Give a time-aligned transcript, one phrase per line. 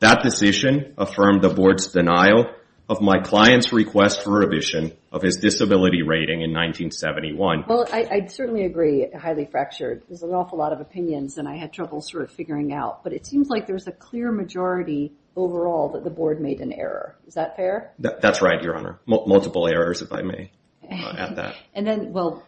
[0.00, 2.46] That decision affirmed the Board's denial
[2.88, 7.64] of my client's request for revision of his disability rating in 1971.
[7.68, 10.02] Well, I certainly agree, highly fractured.
[10.08, 13.02] There's an awful lot of opinions, and I had trouble sort of figuring out.
[13.02, 17.16] But it seems like there's a clear majority overall that the Board made an error.
[17.26, 17.92] Is that fair?
[17.98, 19.00] That's right, Your Honor.
[19.06, 20.50] Multiple errors, if I may
[20.90, 21.56] uh, add that.
[21.74, 22.44] And then, well,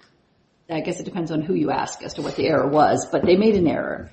[0.70, 3.24] I guess it depends on who you ask as to what the error was, but
[3.24, 4.10] they made an error.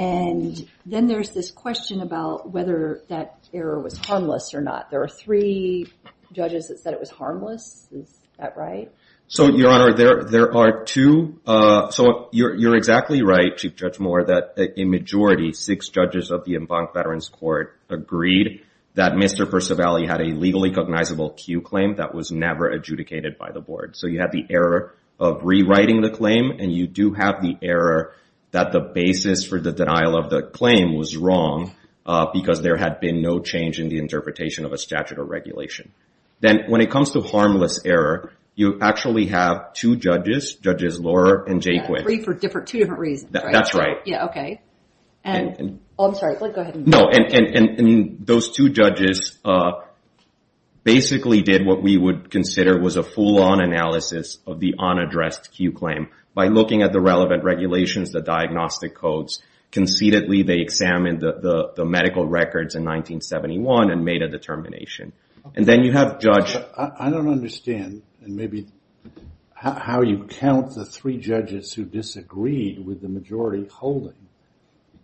[0.00, 4.90] And then there's this question about whether that error was harmless or not.
[4.90, 5.92] There are three
[6.32, 7.86] judges that said it was harmless.
[7.92, 8.90] Is that right?
[9.28, 11.38] So, Your Honor, there there are two.
[11.46, 16.46] Uh, so you're you're exactly right, Chief Judge Moore, that a majority, six judges of
[16.46, 18.62] the en banc Veterans Court, agreed
[18.94, 19.44] that Mr.
[19.44, 23.96] Perciavalle had a legally cognizable CUE claim that was never adjudicated by the Board.
[23.96, 28.14] So you have the error of rewriting the claim, and you do have the error
[28.50, 31.74] that the basis for the denial of the claim was wrong
[32.06, 35.92] uh, because there had been no change in the interpretation of a statute or regulation.
[36.40, 41.62] Then when it comes to harmless error, you actually have two judges, Judges Laurer and
[41.62, 42.02] Jaquith.
[42.02, 43.52] Three for two different reasons, right?
[43.52, 43.98] That's right.
[44.04, 44.60] Yeah, okay.
[45.22, 46.36] And Oh, I'm sorry.
[46.36, 46.88] Go ahead.
[46.88, 49.82] No, and and and those two judges uh,
[50.82, 56.08] basically did what we would consider was a full-on analysis of the unaddressed CUE claim
[56.34, 59.42] by looking at the relevant regulations, the diagnostic codes.
[59.72, 65.12] Conceitedly, they examined the medical records in 1971 and made a determination.
[65.54, 66.56] And then you have Judge...
[66.76, 68.66] I don't understand and maybe
[69.54, 74.28] how you count the three judges who disagreed with the majority holding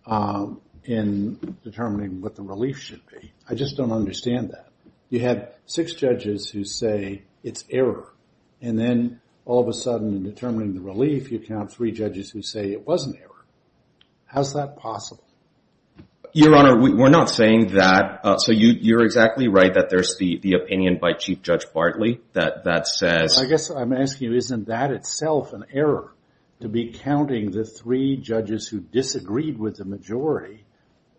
[0.06, 3.32] um, in determining what the relief should be.
[3.48, 4.68] I just don't understand that.
[5.10, 8.12] You have six judges who say it's error,
[8.62, 12.42] and then all of a sudden in determining the relief, you count three judges who
[12.42, 13.30] say it was an error.
[14.26, 15.22] How's that possible?
[16.32, 18.20] Your Honor, we're not saying that.
[18.22, 23.38] Uh, so you're exactly right that there's the opinion by Chief Judge Bartley that says...
[23.38, 26.12] I guess I'm asking you, isn't that itself an error
[26.60, 30.64] to be counting the three judges who disagreed with the majority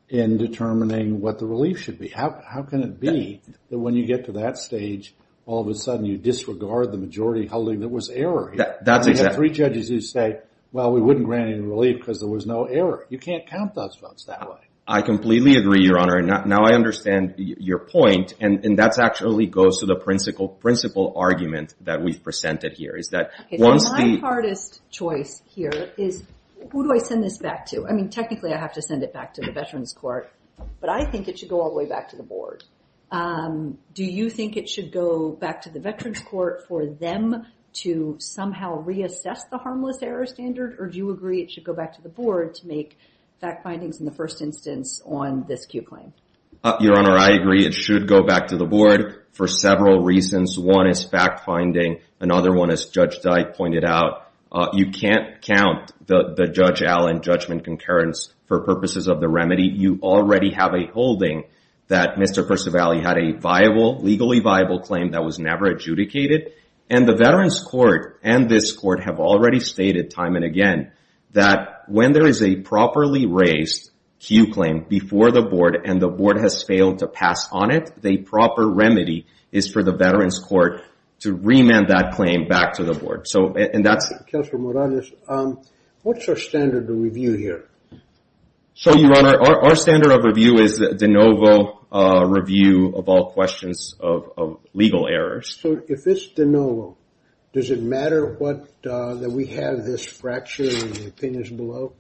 [0.09, 2.09] in determining what the relief should be?
[2.09, 5.15] How can it be that when you get to that stage,
[5.47, 8.53] all of a sudden you disregard the majority holding that was error?
[8.55, 9.13] That's exactly...
[9.17, 10.39] You have three judges who say,
[10.71, 13.07] well, we wouldn't grant any relief because there was no error.
[13.09, 14.57] You can't count those votes that way.
[14.89, 16.17] I completely agree, Your Honor.
[16.17, 22.01] And now I understand your point, and that actually goes to the principal argument that
[22.01, 24.17] we've presented here, is that once the...
[24.17, 26.23] My hardest choice here is,
[26.71, 27.85] who do I send this back to?
[27.87, 30.31] I mean, technically I have to send it back to the Veterans Court,
[30.79, 32.63] but I think it should go all the way back to the board.
[33.11, 38.15] Um, do you think it should go back to the Veterans Court for them to
[38.19, 42.01] somehow reassess the harmless error standard, or do you agree it should go back to
[42.01, 42.97] the board to make
[43.39, 46.13] fact findings in the first instance on this CUE claim?
[46.63, 50.57] Uh, Your Honor, I agree it should go back to the board for several reasons.
[50.57, 51.99] One is fact finding.
[52.19, 57.63] Another one, as Judge Dyk pointed out, uh, you can't count the Judge Allen judgment
[57.63, 59.67] concurrence for purposes of the remedy.
[59.67, 61.43] You already have a holding
[61.87, 62.45] that Mr.
[62.45, 66.53] Perciavalle had a viable, legally viable claim that was never adjudicated,
[66.89, 70.91] and the Veterans Court and this court have already stated time and again
[71.31, 76.39] that when there is a properly raised CUE claim before the board and the board
[76.39, 80.81] has failed to pass on it, the proper remedy is for the Veterans Court
[81.19, 83.27] to remand that claim back to the board.
[83.27, 84.11] So, and that's...
[84.31, 85.61] Counselor Morales, um,
[86.03, 87.69] what's our standard of review here?
[88.73, 93.95] So, Your Honor, our standard of review is de novo Uh, review of all questions
[94.01, 95.57] of legal errors.
[95.61, 96.97] So if it's de novo,
[97.53, 101.93] does it matter uh, that we have this fracture in the opinions below?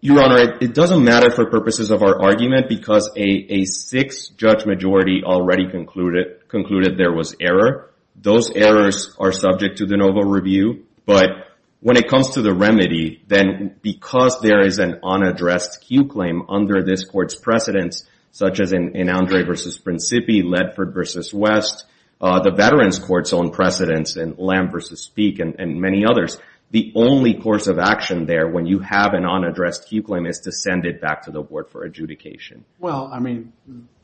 [0.00, 5.68] Your Honor, it doesn't matter for purposes of our argument because a six-judge majority already
[5.68, 7.90] concluded concluded there was error.
[8.14, 11.28] Those errors are subject to de novo review, but
[11.80, 16.82] when it comes to the remedy, then because there is an unaddressed CUE claim under
[16.82, 19.50] this court's precedence, such as in Andre v.
[19.50, 21.36] Principi, Ledford v.
[21.36, 21.86] West,
[22.20, 24.78] uh, the Veterans Court's own precedents in Lamb v.
[25.14, 26.38] Peake, and many others,
[26.70, 30.52] the only course of action there when you have an unaddressed CUE claim is to
[30.52, 32.64] send it back to the board for adjudication.
[32.78, 33.52] Well, I mean,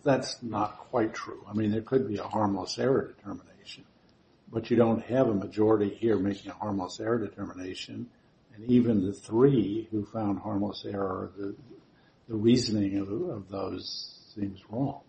[0.03, 1.45] that's not quite true.
[1.49, 3.85] I mean, there could be a harmless error determination.
[4.51, 8.09] but you don't have a majority here making a harmless error determination,
[8.55, 11.55] and even the three who found harmless error, the
[12.29, 15.01] the reasoning of those seems wrong.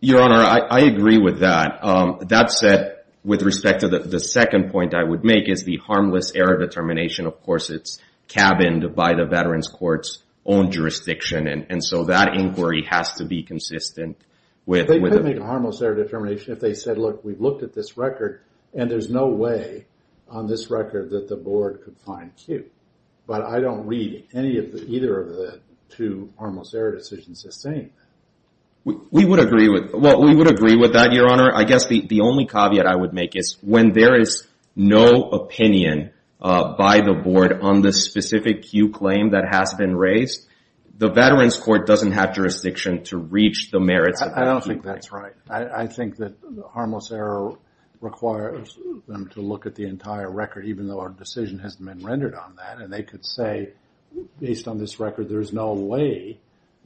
[0.00, 1.78] Your Honor, I agree with that.
[1.82, 6.32] Um, that said, with respect to the second point I would make is the harmless
[6.34, 12.34] error determination, of course, it's cabined by the Veterans Court's own jurisdiction, and so that
[12.34, 14.16] inquiry has to be consistent
[14.66, 14.88] with...
[14.88, 17.96] They could make a harmless error determination if they said, look, we've looked at this
[17.96, 18.40] record,
[18.74, 19.86] and there's no way
[20.28, 22.64] on this record that the board could find CUE.
[23.26, 25.60] But I don't read either of the
[25.90, 28.07] two harmless error decisions as saying that.
[29.10, 31.50] We would agree with that, Your Honor.
[31.54, 36.76] I guess the only caveat I would make is when there is no opinion uh,
[36.76, 40.46] by the board on the specific CUE claim that has been raised,
[40.96, 44.48] the Veterans Court doesn't have jurisdiction to reach the merits of that CUE claim.
[44.48, 45.32] I don't think that's right.
[45.50, 46.34] I think that
[46.72, 47.52] harmless error
[48.00, 52.34] requires them to look at the entire record, even though our decision hasn't been rendered
[52.34, 53.70] on that, and they could say,
[54.40, 56.38] based on this record, there's no way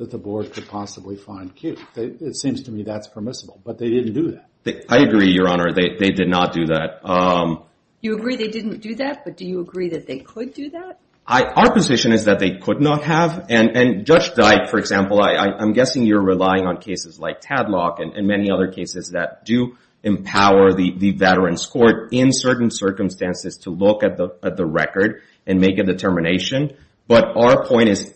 [0.02, 1.76] that the board could possibly find CUE.
[1.94, 4.84] It seems to me that's permissible, but they didn't do that.
[4.88, 5.72] I agree, Your Honor.
[5.72, 7.08] They did not do that.
[7.08, 7.62] Um,
[8.00, 10.98] you agree they didn't do that, but do you agree that they could do that?
[11.24, 16.04] Our position is that they could not have, and Judge Dyk, for example, I'm guessing
[16.04, 21.64] you're relying on cases like Tadlock and many other cases that do empower the Veterans
[21.64, 26.76] Court in certain circumstances to look at the record and make a determination.
[27.06, 28.12] But our point is,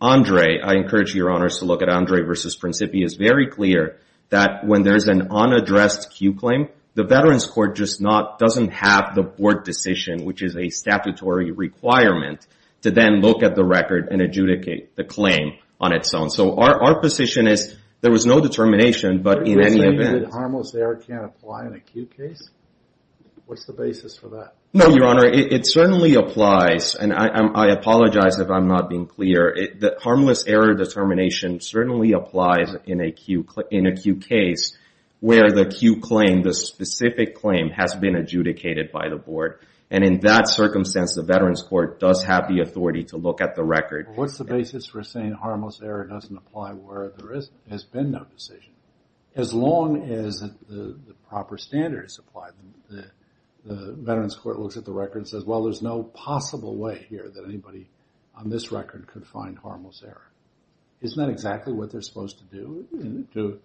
[0.00, 2.28] Andre, I encourage Your Honors to look at Andre v.
[2.28, 3.98] Principi, it's very clear
[4.30, 9.22] that when there's an unaddressed CUE claim, the Veterans Court just not doesn't have the
[9.22, 12.46] board decision, which is a statutory requirement,
[12.82, 16.30] to then look at the record and adjudicate the claim on its own.
[16.30, 19.94] So our position is there was no determination, but in any event...
[19.94, 22.50] You're saying that harmless error can't apply in a CUE case?
[23.46, 24.54] What's the basis for that?
[24.74, 29.54] No, Your Honor, it certainly applies, and I apologize if I'm not being clear.
[29.78, 34.78] The harmless error determination certainly applies in a CUE case
[35.20, 39.58] where the CUE claim, the specific claim, has been adjudicated by the board.
[39.90, 43.62] And in that circumstance, the Veterans Court does have the authority to look at the
[43.62, 44.06] record.
[44.14, 48.72] What's the basis for saying harmless error doesn't apply where there has been no decision?
[49.36, 50.96] As long as the
[51.28, 52.52] proper standard is applied,
[52.88, 53.04] the
[53.64, 57.44] Veterans Court looks at the record and says, well, there's no possible way here that
[57.44, 57.88] anybody
[58.34, 60.30] on this record could find harmless error.
[61.00, 63.58] Isn't that exactly what they're supposed to do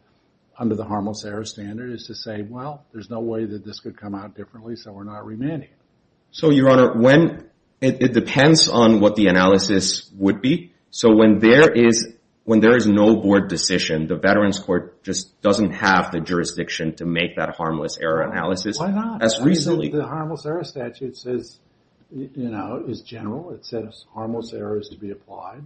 [0.58, 3.96] under the harmless error standard, is to say, well, there's no way that this could
[3.96, 5.78] come out differently, so we're not remanding it?
[6.32, 7.50] So, Your Honor, when
[7.80, 10.74] it depends on what the analysis would be.
[10.90, 12.08] So when there is
[12.48, 17.98] no board decision, the Veterans Court just doesn't have the jurisdiction to make that harmless
[17.98, 18.80] error analysis.
[18.80, 19.22] Why not?
[19.22, 21.60] As recently the harmless error statute says,
[22.12, 23.52] you know, is general.
[23.52, 25.66] It says harmless error is to be applied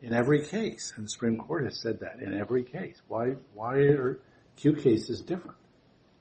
[0.00, 3.00] in every case, and the Supreme Court has said that in every case.
[3.08, 4.18] Why why are
[4.56, 5.56] CUE cases different?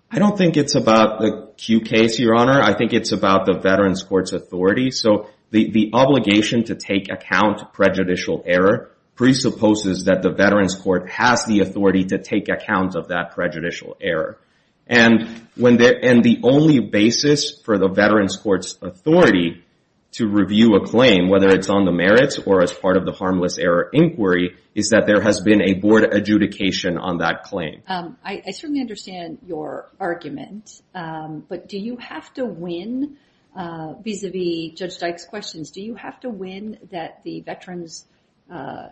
[0.10, 2.62] I don't think it's about the CUE case, Your Honor.
[2.62, 4.92] I think it's about the Veterans Court's authority.
[4.92, 11.60] So the obligation to take account prejudicial error presupposes that the Veterans Court has the
[11.60, 14.38] authority to take account of that prejudicial error.
[14.86, 19.64] And when there and the only basis for the Veterans Court's authority
[20.14, 23.58] to review a claim, whether it's on the merits or as part of the harmless
[23.58, 27.82] error inquiry, is that there has been a board adjudication on that claim.
[27.88, 33.18] Um, I certainly understand your argument, um, but do you have to win,
[33.56, 38.06] uh, vis-a-vis Judge Dyk's questions, do you have to win that the Veterans
[38.52, 38.88] uh,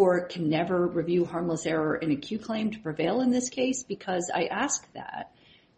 [0.00, 3.82] Court can never review harmless error in a CUE claim to prevail in this case?
[3.82, 5.30] Because I ask that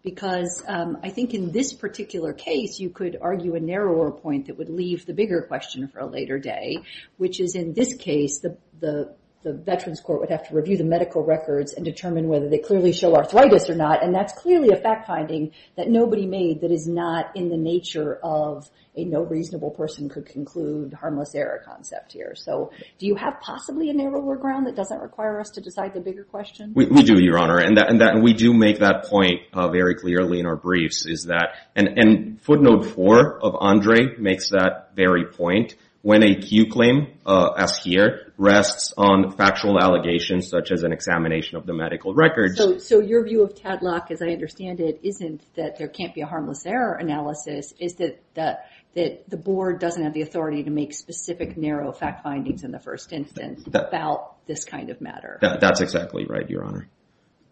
[0.05, 4.59] because um, I think in this particular case, you could argue a narrower point that
[4.59, 6.79] would leave the bigger question for a later day,
[7.17, 8.39] which is in this case,
[8.79, 9.13] the
[9.45, 13.17] Veterans Court would have to review the medical records and determine whether they clearly show
[13.17, 17.49] arthritis or not, and that's clearly a fact-finding that nobody made that is not in
[17.49, 22.35] the nature of a no reasonable person could conclude harmless error concept here.
[22.37, 26.01] So do you have possibly a narrower ground that doesn't require us to decide the
[26.01, 26.73] bigger question?
[26.75, 30.57] We do, Your Honor, and we do make that point uh, very clearly in our
[30.57, 35.75] briefs, is that and footnote four of Andre makes that very point.
[36.03, 41.57] When a CUE claim, uh, as here, rests on factual allegations such as an examination
[41.57, 42.57] of the medical records.
[42.57, 46.23] So so your view of Tadlock, as I understand it, isn't that there can't be
[46.23, 48.59] a harmless error analysis, is that the
[48.95, 53.13] that the board doesn't have the authority to make specific narrow fact-findings in the first
[53.13, 55.39] instance about this kind of matter.
[55.41, 56.89] That's exactly right, Your Honor.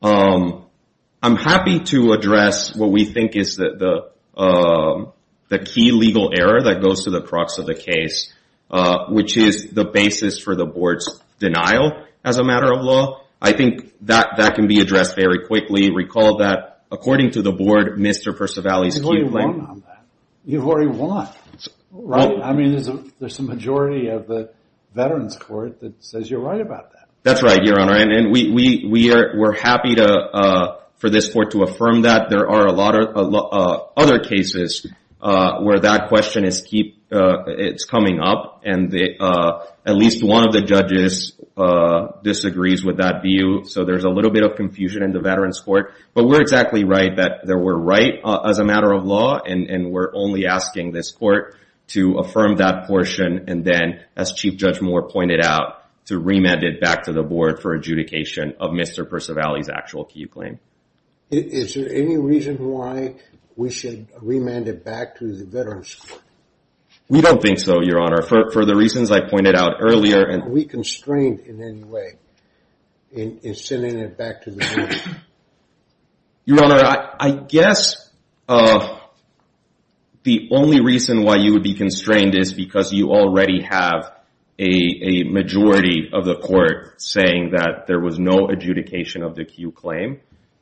[0.02, 0.66] Um,
[1.22, 5.12] I'm happy to address what we think is the the um,
[5.48, 8.32] the key legal error that goes to the crux of the case,
[8.70, 11.90] Uh, which is the basis for the board's denial
[12.24, 13.22] as a matter of law.
[13.42, 15.90] I think that that can be addressed very quickly.
[15.92, 18.32] Recall that according to the board, Mr.
[18.32, 19.28] Perciavalle's CUE claim...
[19.34, 20.04] You've already won on that.
[20.44, 21.28] You've already won.
[21.90, 22.40] Right?
[22.40, 24.52] I mean, there's a there's a majority of the
[24.94, 27.08] Veterans Court that says you're right about that.
[27.24, 27.96] That's right, Your Honor.
[27.96, 32.30] And we're we're happy to uh for this court to affirm that.
[32.30, 34.86] There are a lot of uh, other cases
[35.20, 36.60] uh, where that question is
[37.12, 37.44] Uh,
[37.88, 43.64] coming up, and uh, at least one of the judges uh, disagrees with that view.
[43.64, 45.92] So there's a little bit of confusion in the Veterans Court.
[46.14, 48.14] But we're exactly right that we're right
[48.44, 51.56] as a matter of law, and we're only asking this court
[51.88, 56.80] to affirm that portion, and then, as Chief Judge Moore pointed out, to remand it
[56.80, 59.04] back to the board for adjudication of Mr.
[59.04, 60.60] Perciavalle's actual CUE claim.
[61.30, 63.16] Is there any reason why
[63.56, 66.22] we should remand it back to the Veterans Court?
[67.10, 70.30] We don't think so, Your Honor, for the reasons I pointed out earlier.
[70.30, 72.18] Are we constrained in any way
[73.10, 75.16] in sending it back to the board?
[76.44, 76.80] Your Honor,
[77.18, 78.08] I guess
[78.48, 79.00] uh,
[80.22, 84.12] the only reason why you would be constrained is because you already have
[84.60, 90.20] a majority of the court saying that there was no adjudication of the CUE claim.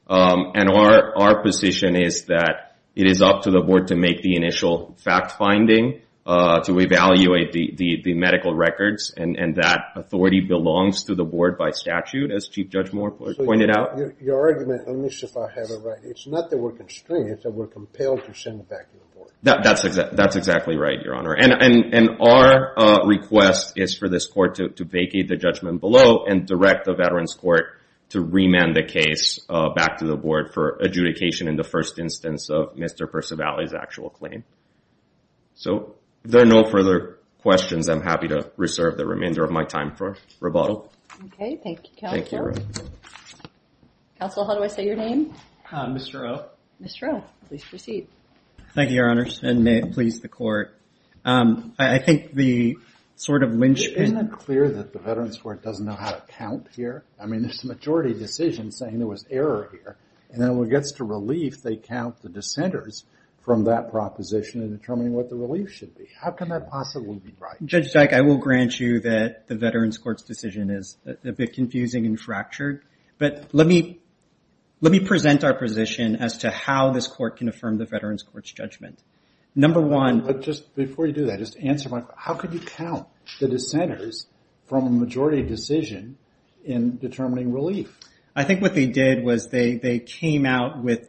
[0.09, 4.35] Um, and our position is that it is up to the board to make the
[4.35, 11.57] initial fact-finding, Uh, to evaluate the medical records, and that authority belongs to the board
[11.57, 13.99] by statute, as Chief Judge Moore pointed out.
[14.21, 17.31] Your argument, let me see if I have it right, it's not that we're constrained,
[17.31, 19.31] it's that we're compelled to send it back to the board.
[19.43, 21.33] That's exact that's exactly right, Your Honor.
[21.33, 26.27] And and and our uh, request is for this court to vacate the judgment below
[26.27, 27.79] and direct the Veterans Court
[28.11, 32.51] to remand the case uh, back to the board for adjudication in the first instance
[32.51, 33.11] of Mr.
[33.11, 34.45] Perciavalle's actual claim.
[35.55, 35.95] So,
[36.29, 39.97] if there are no further questions, I'm happy to reserve the remainder of my time
[39.97, 40.93] for rebuttal.
[41.25, 42.19] Okay, thank you, Counsel.
[42.19, 42.55] Thank you, Your
[44.21, 45.33] Counsel, how do I say your name?
[45.73, 46.29] Uh, Mr.
[46.29, 46.45] O.
[46.83, 47.15] Mr.
[47.15, 48.09] O, please proceed.
[48.75, 50.79] Thank you, Your Honors, and may it please the court.
[51.25, 52.77] Um, I think the
[53.17, 54.03] sort of linchpin...
[54.03, 57.05] Isn't it clear that the Veterans Court doesn't know how to count here?
[57.19, 59.97] I mean, there's a majority decision saying there was error here,
[60.31, 63.05] and then when it gets to relief, they count the dissenters
[63.49, 66.07] from that proposition in determining what the relief should be.
[66.21, 67.57] How can that possibly be right?
[67.65, 72.05] Judge Dyk, I will grant you that the Veterans Court's decision is a bit confusing
[72.05, 72.83] and fractured,
[73.17, 74.01] but let me
[74.83, 79.03] present our position as to how this court can affirm the Veterans Court's judgment.
[79.55, 80.27] Number one...
[80.27, 82.23] But just before you do that, just answer my question.
[82.23, 83.09] How could you count
[83.41, 84.27] the dissenters
[84.67, 86.19] from a majority decision
[86.67, 87.99] in determining relief?
[88.37, 91.09] I think what they did was they came out with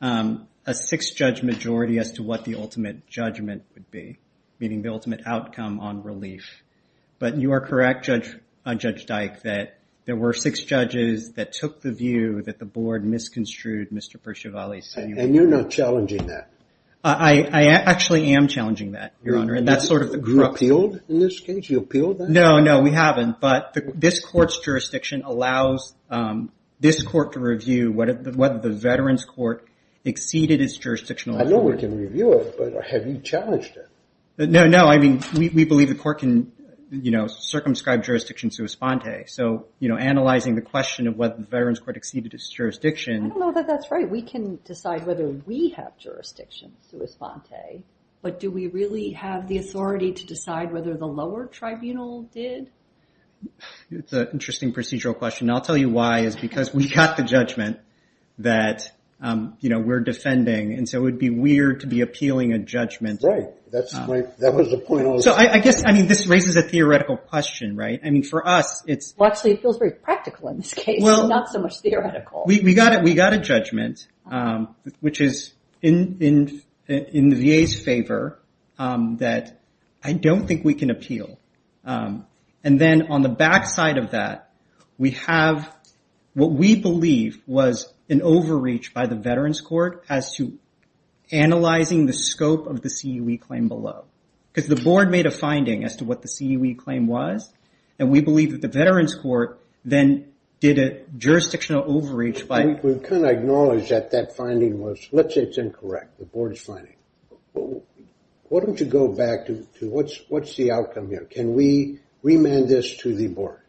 [0.00, 4.18] um, a six-judge majority as to what the ultimate judgment would be,
[4.60, 6.62] meaning the ultimate outcome on relief.
[7.18, 11.80] But you are correct, Judge uh, Judge Dyk, that there were six judges that took
[11.80, 14.18] the view that the board misconstrued Mr.
[14.18, 14.94] Perciavalle's...
[14.94, 16.50] And you're not challenging that?
[17.02, 20.30] Uh, I actually am challenging that, Your Honor, and that's sort of the crux...
[20.34, 21.70] You appealed in this case?
[21.70, 22.28] You appealed that?
[22.28, 28.12] No, no, we haven't, but this court's jurisdiction allows um, this court to review whether
[28.12, 29.67] the Veterans Court
[30.08, 31.54] exceeded its jurisdictional authority.
[31.54, 33.88] I know we can review it, but have you challenged it?
[34.38, 36.52] Uh, no, no, I mean, we believe the court can
[36.90, 39.28] you know, circumscribe jurisdiction sua sponte.
[39.28, 43.26] So, you know, analyzing the question of whether the Veterans Court exceeded its jurisdiction...
[43.26, 44.08] I don't know that that's right.
[44.08, 47.82] We can decide whether we have jurisdiction sua sponte,
[48.22, 52.70] but do we really have the authority to decide whether the lower tribunal did?
[53.90, 55.50] It's an interesting procedural question.
[55.50, 57.78] I'll tell you why, is because we got the judgment
[58.38, 63.20] that Um, we're defending, and so it would be weird to be appealing a judgment.
[63.24, 65.24] Right, That's um, my that was the point I was...
[65.24, 68.00] So, I guess, I mean, this raises a theoretical question, right?
[68.04, 69.14] I mean, for us, it's...
[69.16, 72.44] Well, actually, it feels very practical in this case, not so much theoretical.
[72.46, 77.36] We we got it we got a judgment, um, which is in in in the
[77.36, 78.38] VA's favor,
[78.78, 79.60] that
[80.04, 81.38] I don't think we can appeal.
[81.84, 84.50] And then, on the backside of that,
[84.96, 85.72] we have
[86.34, 90.58] what we believe was an overreach by the Veterans Court as to
[91.30, 94.04] analyzing the scope of the CUE claim below.
[94.52, 97.52] Because the board made a finding as to what the CUE claim was,
[97.98, 102.64] and we believe that the Veterans Court then did a jurisdictional overreach by...
[102.82, 106.96] We kind of acknowledge that that finding was, let's say it's incorrect, the board's finding.
[107.52, 111.26] Why don't you go back to what's the outcome here?
[111.30, 113.60] Can we remand this to the board?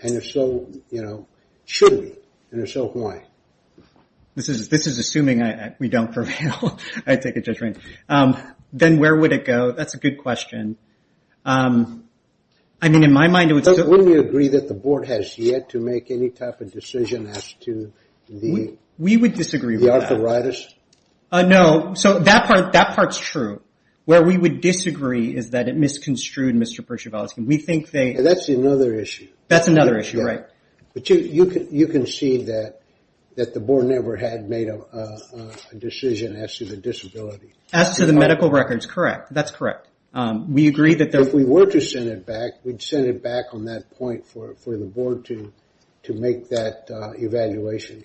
[0.00, 1.26] And if so, you know,
[1.64, 2.14] should we?
[2.52, 3.24] And if so, why?
[4.36, 5.42] This is this is assuming
[5.80, 6.78] we don't prevail.
[7.06, 7.78] I take it, Judge Raines.
[8.08, 8.36] Um,
[8.72, 9.72] then where would it go?
[9.72, 10.76] That's a good question.
[11.44, 12.04] Um,
[12.80, 13.88] I mean, in my mind, it would still...
[13.88, 17.54] Wouldn't you agree that the board has yet to make any type of decision as
[17.60, 17.92] to
[18.28, 18.76] the...
[18.98, 20.08] We would disagree with that.
[20.08, 20.74] The arthritis?
[21.32, 21.94] Uh, no.
[21.94, 23.62] So that part that part's true.
[24.04, 26.80] Where we would disagree is that it misconstrued Mr.
[26.80, 27.46] Perciavalle's claim.
[27.46, 28.12] We think they...
[28.12, 29.28] That's another issue.
[29.48, 30.44] That's another issue, right.
[30.92, 32.80] But you concede that
[33.36, 37.52] the board never had made a decision as to the disability.
[37.72, 39.32] As to the medical records, correct.
[39.32, 39.88] That's correct.
[40.14, 41.14] Um, we agree that...
[41.14, 44.54] If we were to send it back, we'd send it back on that point for
[44.66, 45.52] the board to
[46.08, 48.04] make that uh, evaluation.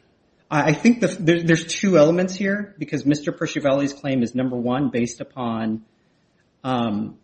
[0.54, 3.36] I think there's two elements here because Mr.
[3.36, 5.86] Perciavalle's claim is, number one, based upon
[6.62, 7.18] um,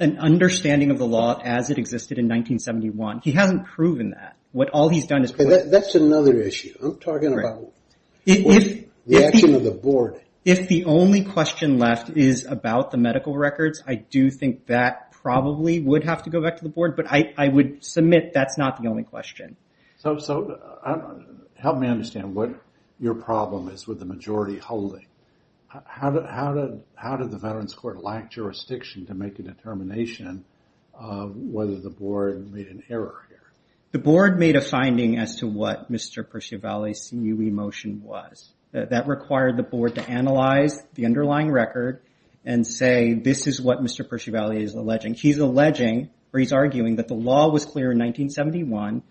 [0.00, 3.20] an understanding of the law as it existed in 1971.
[3.22, 4.36] He hasn't proven that.
[4.56, 5.32] What all he's done is...
[5.32, 6.74] That's another issue.
[6.82, 7.74] I'm talking about
[8.24, 8.86] the
[9.22, 10.22] action of the board.
[10.46, 15.80] If the only question left is about the medical records, I do think that probably
[15.80, 16.96] would have to go back to the board.
[16.96, 19.58] But I would submit that's not the only question.
[19.98, 20.58] So so
[21.54, 22.54] help me understand what
[22.98, 25.04] your problem is with the majority holding.
[25.84, 30.46] How did the Veterans Court lack jurisdiction to make a determination
[30.94, 33.25] of whether the board made an error here?
[33.96, 36.22] The board made a finding as to what Mr.
[36.22, 38.52] Perciavalle's CUE motion was.
[38.72, 42.02] That required the board to analyze the underlying record
[42.44, 44.06] and say, this is what Mr.
[44.06, 45.14] Perciavalle is alleging.
[45.14, 49.02] He's alleging, or he's arguing, that the law was clear in 1971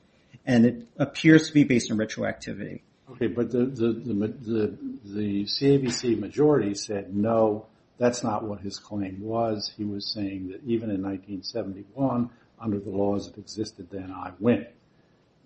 [0.46, 2.84] and it appears to be based on retroactivity.
[3.10, 4.78] Okay, but the
[5.08, 7.66] CAVC majority said, no,
[7.98, 9.74] that's not what his claim was.
[9.76, 12.30] He was saying that even in 1971,
[12.62, 14.68] under the laws that existed then, I win.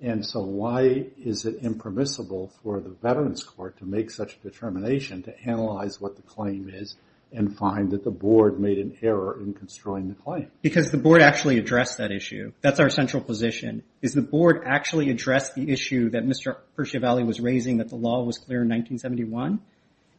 [0.01, 5.23] And so why is it impermissible for the Veterans Court to make such a determination
[5.23, 6.95] to analyze what the claim is
[7.31, 10.49] and find that the board made an error in construing the claim?
[10.61, 12.53] Because the board actually addressed that issue.
[12.61, 13.83] That's our central position.
[14.01, 16.55] Is the board actually addressed the issue that Mr.
[16.77, 19.59] Perciavalle was raising, that the law was clear in 1971?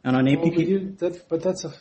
[0.05, 1.27] And on APP...
[1.29, 1.73] But that's a,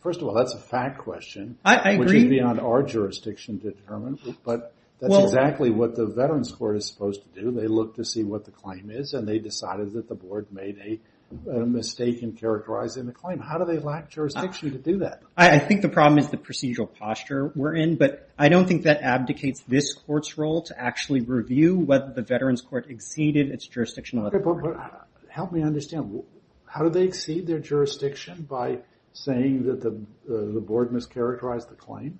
[0.00, 1.58] first of all, that's a fact question.
[1.64, 1.98] I agree.
[1.98, 4.18] Which is beyond our jurisdiction to determine.
[4.44, 7.50] But that's exactly what the Veterans Court is supposed to do.
[7.50, 11.00] They look to see what the claim is and they decided that the board made
[11.46, 13.38] a mistake in characterizing the claim.
[13.38, 15.22] How do they lack jurisdiction to do that?
[15.36, 17.96] I think the problem is the procedural posture we're in.
[17.96, 22.62] But I don't think that abdicates this court's role to actually review whether the Veterans
[22.62, 24.80] Court exceeded its jurisdictional authority.
[25.28, 26.22] Help me understand.
[26.66, 28.78] How do they exceed their jurisdiction by
[29.12, 29.90] saying that the
[30.28, 32.18] uh, board mischaracterized the claim?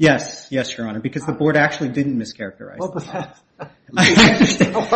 [0.00, 0.48] Yes.
[0.50, 0.98] Yes, Your Honor.
[0.98, 3.36] Because the board actually didn't mischaracterize it.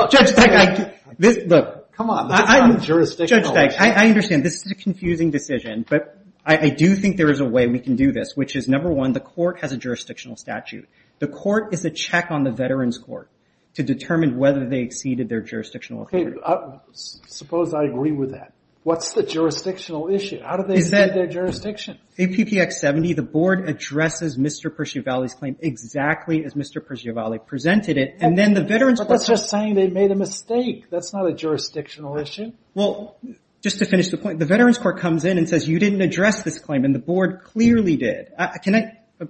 [0.10, 0.98] Judge Beck,
[1.46, 1.92] look.
[1.92, 2.28] Come on.
[2.28, 3.52] That's not a jurisdictional issue.
[3.52, 4.44] Judge Beck, I understand.
[4.44, 5.84] This is a confusing decision.
[5.86, 8.34] But I do think there is a way we can do this.
[8.34, 10.88] Which is, number one, the court has a jurisdictional statute.
[11.18, 13.28] The court is a check on the Veterans Court
[13.74, 16.38] to determine whether they exceeded their jurisdictional authority.
[16.42, 18.54] Uh, suppose I agree with that.
[18.84, 20.42] What's the jurisdictional issue?
[20.42, 21.98] How do they exceed their jurisdiction?
[22.18, 24.70] APPX 70, the board addresses Mr.
[24.70, 26.84] Perciavalle's claim exactly as Mr.
[26.84, 28.16] Perciavalle presented it.
[28.20, 30.90] And then the Veterans But that's just saying they made a mistake.
[30.90, 32.52] That's not a jurisdictional issue.
[32.74, 33.16] Well,
[33.62, 36.42] just to finish the point, the Veterans Court comes in and says, you didn't address
[36.42, 36.84] this claim.
[36.84, 38.32] And the board clearly did.
[38.38, 38.98] Uh, can I...
[39.18, 39.26] Uh,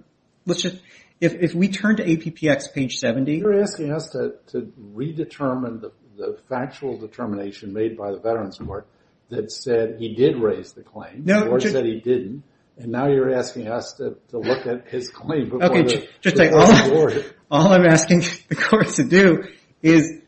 [0.47, 0.83] let's just...
[1.21, 3.37] If we turn to APPX page 70...
[3.37, 5.81] You're asking us to redetermine
[6.17, 8.89] the factual determination made by the Veterans Court
[9.35, 11.25] that said he did raise the claim.
[11.25, 12.43] The board said he didn't.
[12.77, 17.35] And now you're asking us to look at his claim before the board.
[17.51, 19.45] All I'm asking the court to do
[19.83, 20.21] is...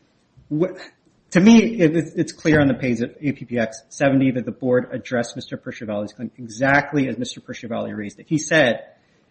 [1.31, 5.61] To me, it's clear on the page of APPX 70 that the board addressed Mr.
[5.61, 7.39] Perciavalle's claim exactly as Mr.
[7.39, 8.27] Perciavalle raised it.
[8.29, 8.85] He said...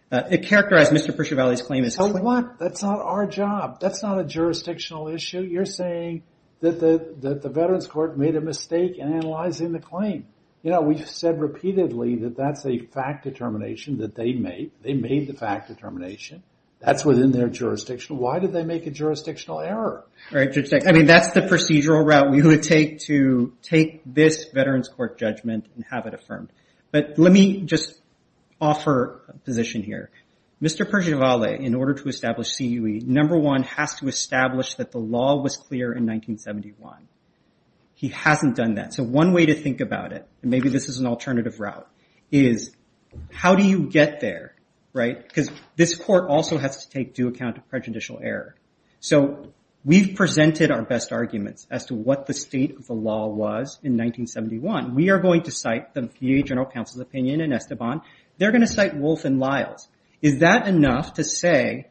[0.08, 1.10] Uh, it characterized Mr.
[1.10, 1.94] Perciavalle's claim as...
[1.94, 2.60] So what?
[2.60, 3.80] That's not our job.
[3.80, 5.40] That's not a jurisdictional issue.
[5.40, 6.22] You're saying
[6.60, 10.26] that the that the Veterans Court made a mistake in analyzing the claim.
[10.62, 14.72] You know, we've said repeatedly that that's a fact determination that they made.
[14.82, 16.42] They made the fact determination.
[16.80, 18.18] That's within their jurisdiction.
[18.18, 20.04] Why did they make a jurisdictional error?
[20.30, 20.48] Right.
[20.86, 25.66] I mean, that's the procedural route we would take to take this Veterans Court judgment
[25.74, 26.50] and have it affirmed.
[26.90, 28.00] But let me just
[28.60, 30.10] offer a position here.
[30.62, 30.88] Mr.
[30.88, 35.56] Perciavalle, in order to establish CUE, number one, has to establish that the law was
[35.58, 37.08] clear in 1971.
[37.94, 38.94] He hasn't done that.
[38.94, 41.88] So one way to think about it, and maybe this is an alternative route,
[42.30, 42.74] is
[43.30, 44.54] how do you get there?
[44.94, 45.22] Right?
[45.22, 48.54] Because this court also has to take due account of prejudicial error.
[49.00, 49.52] So
[49.84, 53.92] we've presented our best arguments as to what the state of the law was in
[53.92, 54.94] 1971.
[54.94, 58.00] We are going to cite the VA General Counsel's opinion in Esteban.
[58.38, 59.86] They're going to cite Wolf and Lyles.
[60.22, 61.88] Is that enough to say,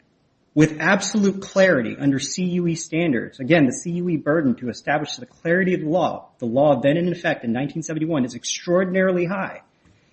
[0.53, 5.81] with absolute clarity under CUE standards, again, the CUE burden to establish the clarity of
[5.81, 9.61] the law, the law then in effect in 1971 is extraordinarily high.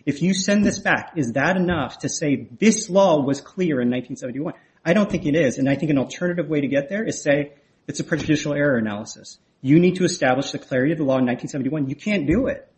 [0.04, 3.88] If you send this back, is that enough to say this law was clear in
[3.88, 4.54] 1971?
[4.84, 5.58] I don't think it is.
[5.58, 7.52] And I think an alternative way to get there is say
[7.86, 9.38] it's a prejudicial error analysis.
[9.60, 11.88] You need to establish the clarity of the law in 1971.
[11.88, 12.68] You can't do it.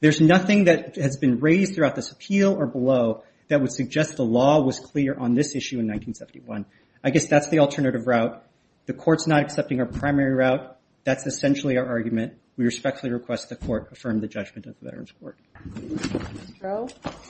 [0.00, 4.24] There's nothing that has been raised throughout this appeal or below that would suggest the
[4.24, 6.64] law was clear on this issue in 1971.
[7.04, 8.44] I guess that's the alternative route.
[8.86, 10.76] The court's not accepting our primary route.
[11.04, 12.34] That's essentially our argument.
[12.56, 15.36] We respectfully request the court affirm the judgment of the Veterans Court.
[15.66, 16.64] Mr.
[16.64, 16.88] O?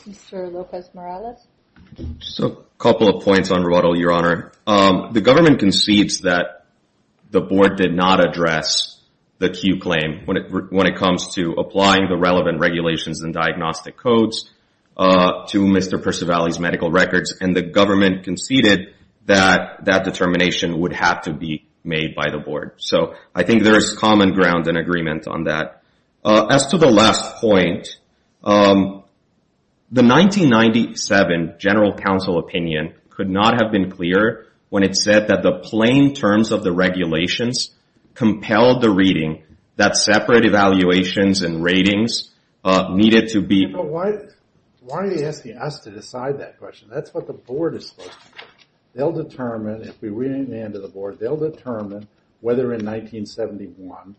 [0.09, 0.53] Mr.
[0.53, 1.47] Lopez-Morales?
[2.19, 4.53] Just a couple of points on rebuttal, Your Honor.
[4.67, 6.67] Um, the government concedes that
[7.31, 9.01] the board did not address
[9.39, 14.51] the CUE claim when it comes to applying the relevant regulations and diagnostic codes
[14.95, 15.95] Uh, to Mr.
[15.95, 17.35] Perciavalle's medical records.
[17.41, 22.75] And the government conceded that that determination would have to be made by the board.
[22.77, 25.83] So I think there is common ground and agreement on that.
[26.23, 27.89] Uh, as to the last point,
[28.45, 29.05] um,
[29.91, 35.61] the 1997 General Counsel opinion could not have been clearer when it said that the
[35.61, 37.71] plain terms of the regulations
[38.15, 39.43] compelled the reading
[39.77, 42.31] that separate evaluations and ratings
[42.65, 43.67] uh, needed to be...
[44.85, 46.89] Why are you asking us to decide that question?
[46.91, 48.45] That's what the board is supposed to do.
[48.95, 52.09] They'll determine, if we remand to the board, they'll determine
[52.41, 54.17] whether in 1971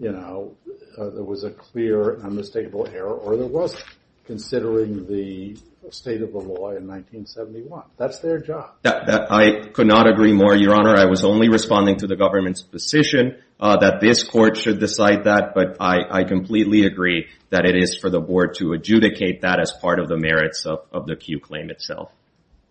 [0.00, 0.54] you know,
[0.98, 3.84] uh, there was a clear and unmistakable error or there wasn't,
[4.26, 5.56] considering the
[5.90, 7.84] state of the law in 1971.
[7.96, 8.72] That's their job.
[8.84, 10.96] I could not agree more, Your Honor.
[10.96, 15.52] I was only responding to the government's position Uh, that this court should decide that.
[15.54, 19.98] But I completely agree that it is for the board to adjudicate that as part
[19.98, 22.12] of the merits of the CUE claim itself.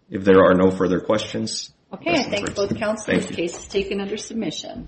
[0.10, 1.72] If there are no further questions...
[1.94, 3.26] Okay, I thank both counsels.
[3.28, 4.84] This case is taken under submission.